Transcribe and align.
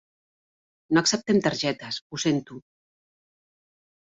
No 0.95 1.03
acceptem 1.03 1.41
targetes, 1.47 1.99
ho 2.17 2.21
sento. 2.25 2.59